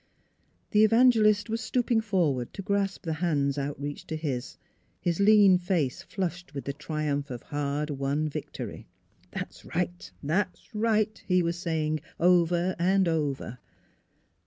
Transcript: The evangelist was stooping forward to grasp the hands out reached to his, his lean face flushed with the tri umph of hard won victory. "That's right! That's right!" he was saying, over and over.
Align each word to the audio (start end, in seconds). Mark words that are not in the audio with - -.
The 0.71 0.83
evangelist 0.83 1.47
was 1.47 1.61
stooping 1.61 2.01
forward 2.01 2.55
to 2.55 2.63
grasp 2.63 3.03
the 3.05 3.13
hands 3.21 3.59
out 3.59 3.79
reached 3.79 4.07
to 4.07 4.15
his, 4.15 4.57
his 4.99 5.19
lean 5.19 5.59
face 5.59 6.01
flushed 6.01 6.55
with 6.55 6.65
the 6.65 6.73
tri 6.73 7.07
umph 7.07 7.29
of 7.29 7.43
hard 7.43 7.91
won 7.91 8.27
victory. 8.27 8.87
"That's 9.29 9.63
right! 9.63 10.11
That's 10.23 10.73
right!" 10.73 11.23
he 11.27 11.43
was 11.43 11.59
saying, 11.59 11.99
over 12.19 12.75
and 12.79 13.07
over. 13.07 13.59